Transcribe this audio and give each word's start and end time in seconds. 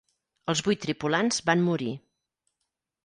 Els 0.53 0.63
vuit 0.67 0.81
tripulants 0.85 1.39
van 1.51 1.63
morir. 1.69 1.93